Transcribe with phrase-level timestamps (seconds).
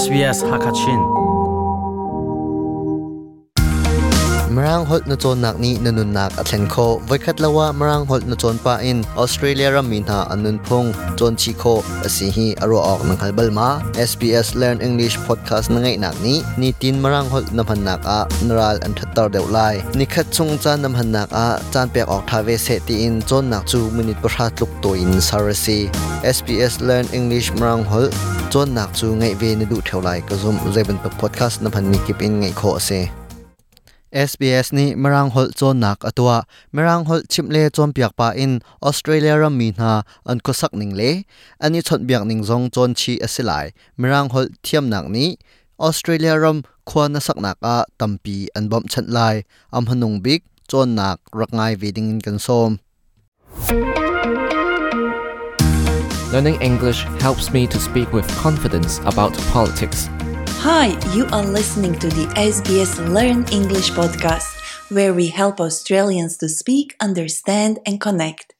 [0.00, 1.00] SBS 하카친.
[4.77, 6.75] งฮอลนจนนักนี้นนุนนักอัตเลนโค
[7.07, 10.85] ไว้คัดละว่ามรังฮอลนจนป้าอินออสเตรเลียรามินหาอันนุนพง
[11.19, 11.63] จนชิโค
[12.05, 13.69] อสิฮีอรอออกนังคัลเบลมา
[14.09, 19.59] SBS Learn English Podcast นังไงนักนี้นี่ตินมรังฮอลนพันนักอะนรัลอันทัตตอร์เดวไล
[19.99, 25.79] นี่คัดชงจานนพันนักอะจานเปียกออกทาเวเซติอินจนนักจูมินิตประหัดลุกตัวอินซารซี
[26.35, 28.05] SBS Learn English มรังฮอล
[28.53, 32.91] จนนักจูไงเวนิดูเท่าไรก็ซุมเรบันป podcast นพันมีกิปอินไงโคเซ
[34.28, 36.32] SBS นี่มรังฮอลจนนักอตัว
[36.74, 38.52] มรังฮอลชิมเลจอมเปียกปาอิน
[38.84, 39.92] ออสเตรเลียรมีนา
[40.28, 41.02] อันก็สักนิงเล
[41.62, 43.52] อันนี้ชดเบียกนิงจงจนชีอสิไล
[44.00, 45.28] มรังฮอลเทียมนักนี้
[45.82, 46.58] ออสเตรเลียรม
[46.90, 49.18] ควรนสักนักอาตัมปีอันบอมชัดไล
[49.74, 52.70] อัมพนุงบิกจนนักรักง่ายวีดิงกันส้ม
[56.32, 60.00] Learning English helps me to speak with confidence about politics.
[60.62, 66.50] Hi, you are listening to the SBS Learn English podcast, where we help Australians to
[66.50, 68.54] speak, understand, and connect.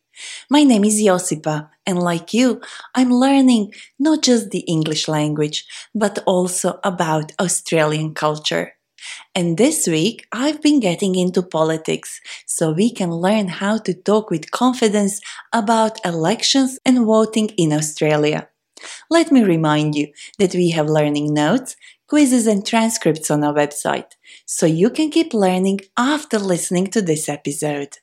[0.48, 2.62] My name is Josipa, and like you,
[2.94, 8.72] I'm learning not just the English language, but also about Australian culture.
[9.34, 14.30] And this week, I've been getting into politics so we can learn how to talk
[14.30, 15.20] with confidence
[15.52, 18.49] about elections and voting in Australia.
[19.10, 21.76] Let me remind you that we have learning notes,
[22.08, 24.12] quizzes, and transcripts on our website,
[24.46, 27.98] so you can keep learning after listening to this episode.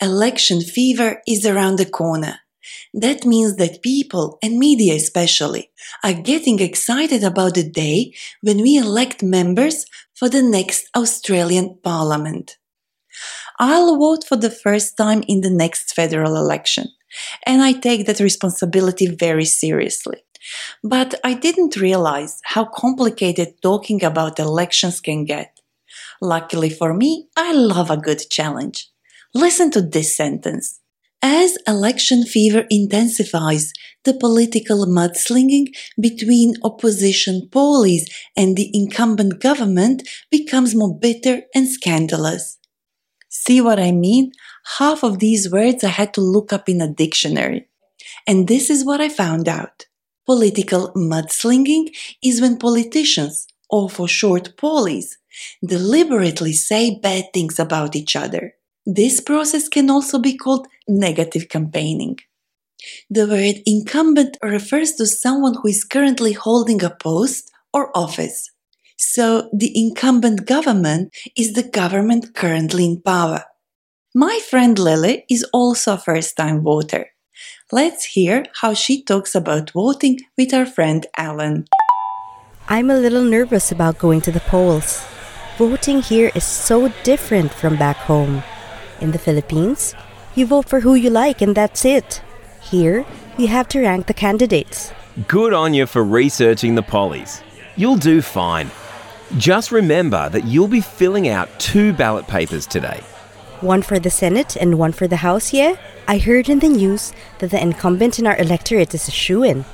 [0.00, 2.40] Election fever is around the corner.
[2.94, 5.70] That means that people, and media especially,
[6.04, 12.58] are getting excited about the day when we elect members for the next Australian Parliament.
[13.58, 16.88] I'll vote for the first time in the next federal election,
[17.46, 20.18] and I take that responsibility very seriously.
[20.82, 25.58] But I didn't realize how complicated talking about elections can get.
[26.20, 28.88] Luckily for me, I love a good challenge.
[29.34, 30.80] Listen to this sentence.
[31.20, 33.72] As election fever intensifies,
[34.04, 42.57] the political mudslinging between opposition pollies and the incumbent government becomes more bitter and scandalous.
[43.28, 44.32] See what I mean?
[44.78, 47.68] Half of these words I had to look up in a dictionary.
[48.26, 49.86] And this is what I found out.
[50.26, 55.18] Political mudslinging is when politicians, or for short pollies,
[55.64, 58.54] deliberately say bad things about each other.
[58.84, 62.18] This process can also be called negative campaigning.
[63.10, 68.50] The word incumbent refers to someone who is currently holding a post or office.
[69.00, 73.44] So the incumbent government is the government currently in power.
[74.12, 77.06] My friend Lily is also a first time voter.
[77.70, 81.66] Let's hear how she talks about voting with our friend Alan.
[82.68, 85.00] I'm a little nervous about going to the polls.
[85.58, 88.42] Voting here is so different from back home.
[89.00, 89.94] In the Philippines,
[90.34, 92.20] you vote for who you like and that's it.
[92.60, 94.92] Here, you have to rank the candidates.
[95.28, 97.44] Good on you for researching the pollies.
[97.76, 98.72] You'll do fine.
[99.36, 103.02] Just remember that you'll be filling out two ballot papers today.
[103.60, 105.76] One for the Senate and one for the House, yeah?
[106.06, 109.66] I heard in the news that the incumbent in our electorate is a shoo in.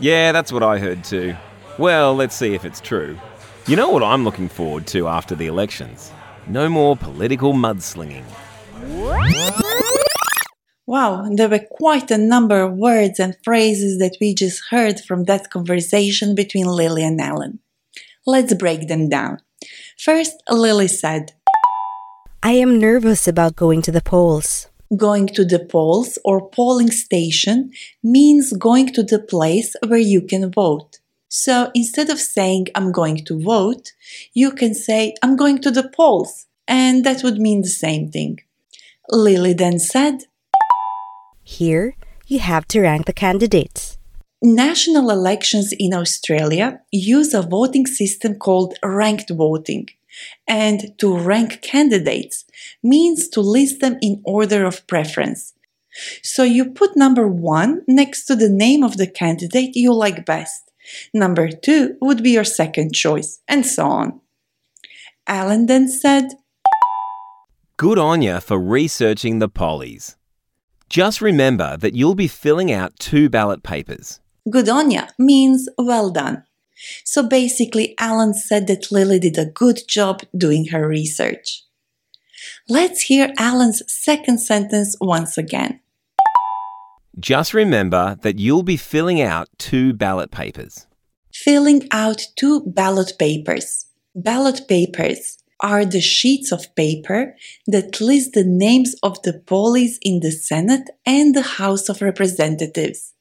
[0.00, 1.36] Yeah, that's what I heard too.
[1.78, 3.16] Well, let's see if it's true.
[3.68, 6.10] You know what I'm looking forward to after the elections?
[6.48, 8.24] No more political mudslinging.
[10.86, 15.24] Wow, there were quite a number of words and phrases that we just heard from
[15.24, 17.60] that conversation between Lily and Alan.
[18.26, 19.38] Let's break them down.
[19.98, 21.32] First, Lily said,
[22.42, 24.68] I am nervous about going to the polls.
[24.96, 27.70] Going to the polls or polling station
[28.02, 31.00] means going to the place where you can vote.
[31.28, 33.92] So instead of saying I'm going to vote,
[34.32, 38.40] you can say I'm going to the polls, and that would mean the same thing.
[39.08, 40.24] Lily then said,
[41.42, 41.96] Here,
[42.26, 43.98] you have to rank the candidates.
[44.42, 49.88] National elections in Australia use a voting system called ranked voting.
[50.46, 52.44] And to rank candidates
[52.82, 55.54] means to list them in order of preference.
[56.22, 60.70] So you put number one next to the name of the candidate you like best.
[61.14, 64.20] Number two would be your second choice, and so on.
[65.26, 66.34] Alan then said,
[67.78, 70.16] Good on you for researching the pollies.
[70.88, 74.20] Just remember that you'll be filling out two ballot papers.
[74.48, 76.44] Good on ya means well done.
[77.04, 81.64] So basically, Alan said that Lily did a good job doing her research.
[82.68, 85.80] Let's hear Alan's second sentence once again.
[87.18, 90.86] Just remember that you'll be filling out two ballot papers.
[91.32, 93.86] Filling out two ballot papers.
[94.14, 97.34] Ballot papers are the sheets of paper
[97.66, 103.14] that list the names of the pollies in the Senate and the House of Representatives.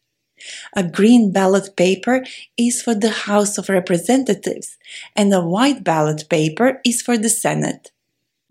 [0.76, 2.24] A green ballot paper
[2.58, 4.78] is for the House of Representatives,
[5.16, 7.92] and a white ballot paper is for the Senate.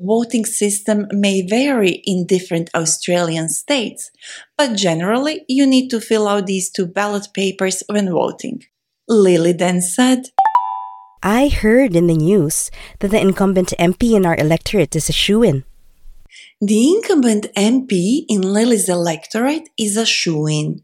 [0.00, 4.10] Voting system may vary in different Australian states,
[4.58, 8.64] but generally you need to fill out these two ballot papers when voting.
[9.08, 10.30] Lily then said,
[11.22, 15.42] I heard in the news that the incumbent MP in our electorate is a shoo
[15.42, 15.64] in.
[16.60, 20.82] The incumbent MP in Lily's electorate is a shoo in.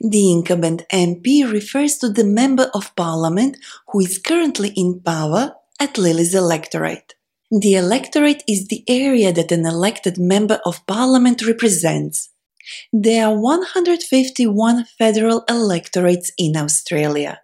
[0.00, 3.56] The incumbent MP refers to the Member of Parliament
[3.88, 7.14] who is currently in power at Lily's electorate.
[7.50, 12.30] The electorate is the area that an elected Member of Parliament represents.
[12.92, 17.40] There are 151 federal electorates in Australia.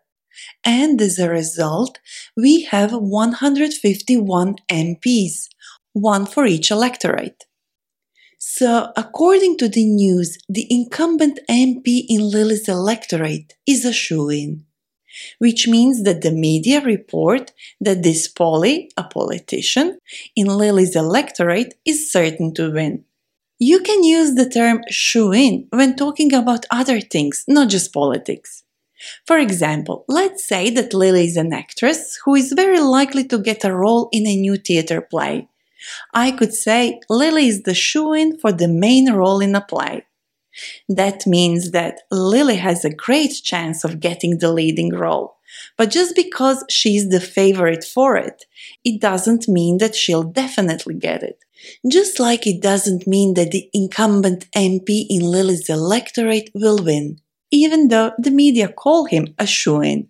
[0.64, 1.98] And as a result,
[2.36, 5.48] we have 151 MPs,
[5.92, 7.44] one for each electorate.
[8.44, 14.64] So, according to the news, the incumbent MP in Lily's electorate is a shoo in,
[15.38, 20.00] which means that the media report that this Polly, a politician,
[20.34, 23.04] in Lily's electorate is certain to win.
[23.60, 28.64] You can use the term shoo in when talking about other things, not just politics.
[29.24, 33.64] For example, let's say that Lily is an actress who is very likely to get
[33.64, 35.48] a role in a new theater play.
[36.12, 40.06] I could say Lily is the shoo in for the main role in a play.
[40.88, 45.36] That means that Lily has a great chance of getting the leading role.
[45.76, 48.44] But just because she's the favorite for it,
[48.84, 51.44] it doesn't mean that she'll definitely get it.
[51.90, 57.18] Just like it doesn't mean that the incumbent MP in Lily's electorate will win,
[57.50, 60.08] even though the media call him a shoo in.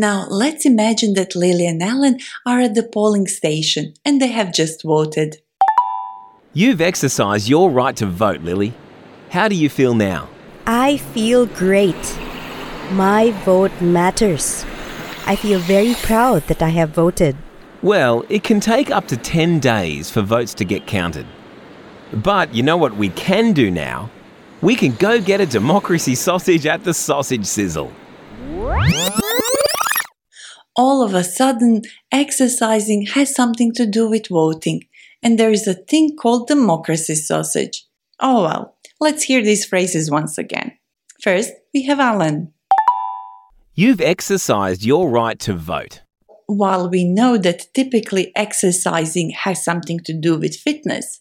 [0.00, 4.50] Now, let's imagine that Lily and Alan are at the polling station and they have
[4.50, 5.42] just voted.
[6.54, 8.72] You've exercised your right to vote, Lily.
[9.28, 10.30] How do you feel now?
[10.66, 12.18] I feel great.
[12.92, 14.64] My vote matters.
[15.26, 17.36] I feel very proud that I have voted.
[17.82, 21.26] Well, it can take up to 10 days for votes to get counted.
[22.10, 24.08] But you know what we can do now?
[24.62, 27.92] We can go get a democracy sausage at the sausage sizzle.
[30.82, 34.86] All of a sudden, exercising has something to do with voting,
[35.22, 37.86] and there is a thing called democracy sausage.
[38.18, 40.72] Oh well, let's hear these phrases once again.
[41.22, 42.54] First, we have Alan.
[43.74, 46.00] You've exercised your right to vote.
[46.46, 51.20] While we know that typically exercising has something to do with fitness,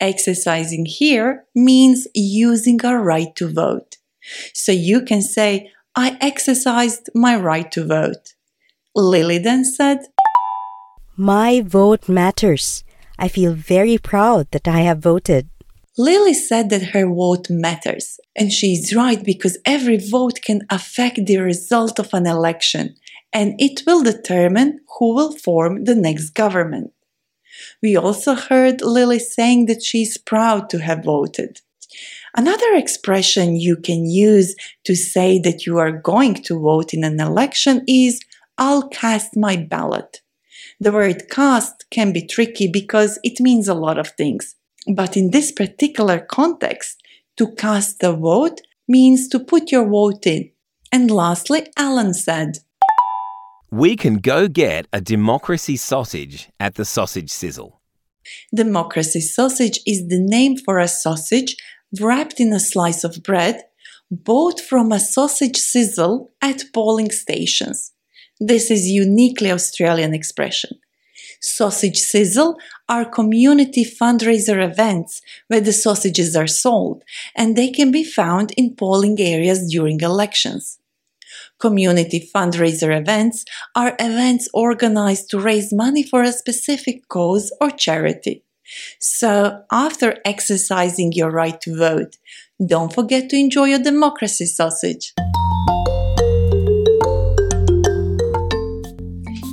[0.00, 3.98] exercising here means using our right to vote.
[4.54, 8.32] So you can say, I exercised my right to vote.
[8.94, 10.06] Lily then said,
[11.16, 12.84] My vote matters.
[13.18, 15.48] I feel very proud that I have voted.
[15.98, 21.26] Lily said that her vote matters, and she is right because every vote can affect
[21.26, 22.94] the result of an election,
[23.32, 26.92] and it will determine who will form the next government.
[27.82, 31.60] We also heard Lily saying that she is proud to have voted.
[32.36, 37.20] Another expression you can use to say that you are going to vote in an
[37.20, 38.20] election is
[38.58, 40.20] I'll cast my ballot.
[40.78, 44.54] The word cast can be tricky because it means a lot of things.
[44.86, 47.02] But in this particular context,
[47.36, 50.50] to cast a vote means to put your vote in.
[50.92, 52.58] And lastly, Alan said,
[53.70, 57.80] We can go get a democracy sausage at the sausage sizzle.
[58.54, 61.56] Democracy sausage is the name for a sausage
[62.00, 63.62] wrapped in a slice of bread,
[64.10, 67.93] bought from a sausage sizzle at polling stations.
[68.40, 70.78] This is uniquely Australian expression.
[71.40, 72.56] Sausage sizzle
[72.88, 77.04] are community fundraiser events where the sausages are sold
[77.36, 80.78] and they can be found in polling areas during elections.
[81.60, 83.44] Community fundraiser events
[83.76, 88.42] are events organized to raise money for a specific cause or charity.
[88.98, 92.16] So, after exercising your right to vote,
[92.64, 95.14] don't forget to enjoy your democracy sausage.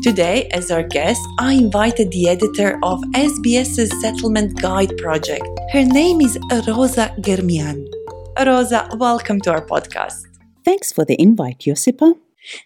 [0.02, 5.46] Today, as our guest, I invited the editor of SBS's Settlement Guide project.
[5.72, 7.86] Her name is Rosa Germian.
[8.44, 10.26] Rosa, welcome to our podcast.
[10.66, 12.16] Thanks for the invite, Josipa.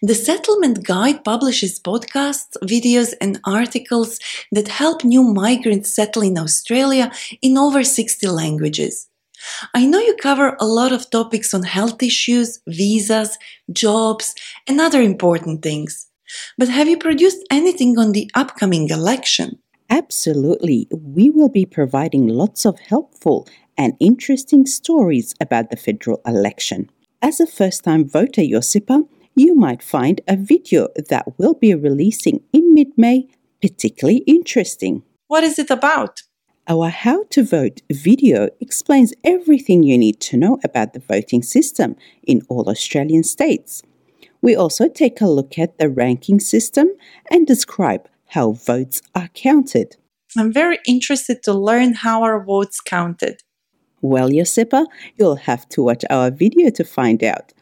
[0.00, 4.18] The Settlement Guide publishes podcasts, videos, and articles
[4.50, 7.12] that help new migrants settle in Australia
[7.42, 9.08] in over 60 languages.
[9.74, 13.36] I know you cover a lot of topics on health issues, visas,
[13.70, 14.34] jobs,
[14.66, 16.05] and other important things.
[16.58, 19.58] But have you produced anything on the upcoming election?
[19.88, 20.88] Absolutely.
[20.90, 23.46] We will be providing lots of helpful
[23.78, 26.90] and interesting stories about the federal election.
[27.22, 32.42] As a first time voter, Josipa, you might find a video that we'll be releasing
[32.52, 33.28] in mid May
[33.60, 35.02] particularly interesting.
[35.28, 36.22] What is it about?
[36.68, 41.96] Our How to Vote video explains everything you need to know about the voting system
[42.24, 43.82] in all Australian states.
[44.42, 46.88] We also take a look at the ranking system
[47.30, 49.96] and describe how votes are counted.
[50.36, 53.42] I'm very interested to learn how our votes counted.
[54.02, 57.52] Well, Josipa, you'll have to watch our video to find out.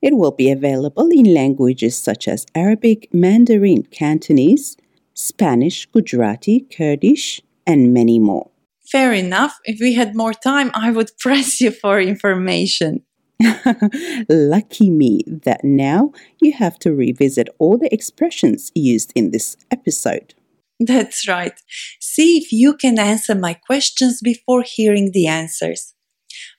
[0.00, 4.76] It will be available in languages such as Arabic, Mandarin, Cantonese,
[5.14, 8.50] Spanish, Gujarati, Kurdish, and many more.
[8.90, 9.58] Fair enough.
[9.64, 13.04] If we had more time, I would press you for information.
[14.28, 20.34] Lucky me that now you have to revisit all the expressions used in this episode.
[20.78, 21.58] That's right.
[22.00, 25.94] See if you can answer my questions before hearing the answers.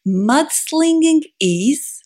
[0.07, 2.01] Mudslinging is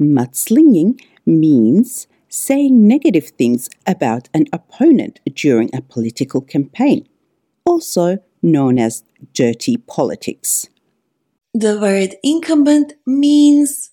[0.00, 7.08] Mudslinging means saying negative things about an opponent during a political campaign,
[7.64, 9.02] also known as
[9.34, 10.68] dirty politics.
[11.54, 13.90] the word incumbent means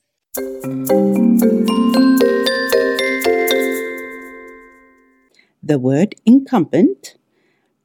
[5.64, 7.16] The word incumbent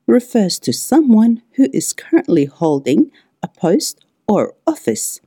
[0.07, 3.11] refers to someone who is currently holding
[3.43, 5.21] a post or office.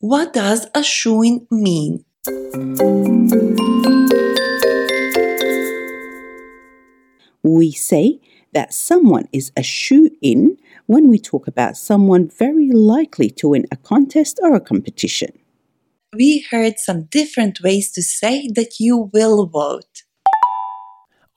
[0.00, 2.04] what does a shoo-in mean?
[7.42, 8.20] We say
[8.52, 10.56] that someone is a shoo in
[10.90, 15.30] when we talk about someone very likely to win a contest or a competition.
[16.12, 20.02] We heard some different ways to say that you will vote.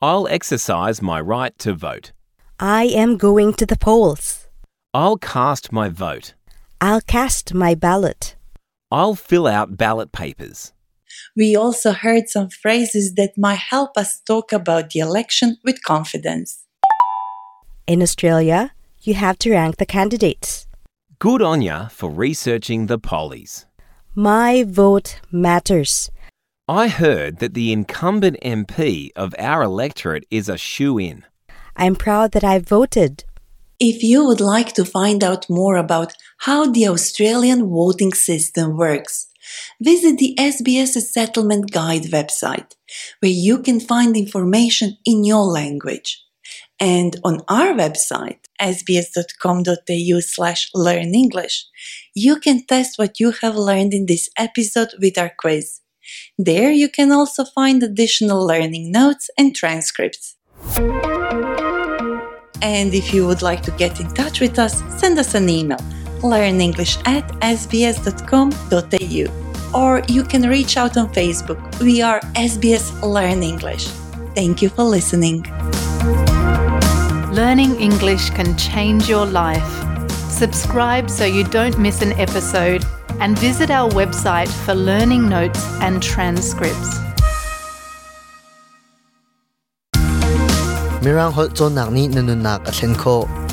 [0.02, 2.10] I'll exercise my right to vote.
[2.58, 4.48] I am going to the polls.
[4.92, 6.34] I'll cast my vote.
[6.80, 8.34] I'll cast my ballot.
[8.90, 10.72] I'll fill out ballot papers.
[11.36, 16.64] We also heard some phrases that might help us talk about the election with confidence.
[17.86, 18.72] In Australia,
[19.06, 20.66] you have to rank the candidates.
[21.18, 23.66] Good on ya for researching the pollies.
[24.14, 26.10] My vote matters.
[26.68, 31.24] I heard that the incumbent MP of our electorate is a shoo in.
[31.76, 33.24] I'm proud that I voted.
[33.80, 39.26] If you would like to find out more about how the Australian voting system works,
[39.82, 42.76] visit the SBS Settlement Guide website,
[43.20, 46.23] where you can find information in your language.
[46.80, 51.66] And on our website, sbs.com.au slash learn English,
[52.14, 55.80] you can test what you have learned in this episode with our quiz.
[56.38, 60.36] There you can also find additional learning notes and transcripts.
[62.60, 65.78] And if you would like to get in touch with us, send us an email
[66.24, 69.24] learnenglish at sbs.com.au
[69.74, 71.58] or you can reach out on Facebook.
[71.80, 73.86] We are SBS Learn English.
[74.34, 75.44] Thank you for listening.
[77.34, 79.66] Learning English can change your life.
[80.30, 82.86] Subscribe so you don't miss an episode
[83.18, 87.02] and visit our website for learning notes and transcripts.
[91.02, 91.50] Mirang hol
[91.90, 92.72] ni nanun nak a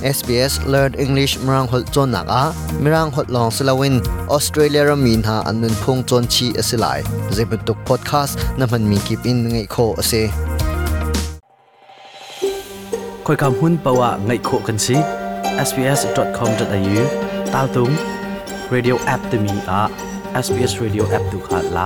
[0.06, 2.54] SBS Learn English mirang hol a.
[2.78, 3.10] Mirang
[4.30, 7.02] Australia ra anun phung chi asilai
[7.34, 8.38] zebutuk podcast.
[8.62, 9.02] Na man mi
[9.98, 10.30] ase
[13.31, 14.97] คอยคำหุ้นปะวะไงโคกันสิ
[15.69, 17.03] sbs.com.au
[17.55, 17.91] ตาลตุง
[18.75, 19.83] radio app ตมีอ่ะ
[20.45, 21.79] sbs radio app ดูขาดล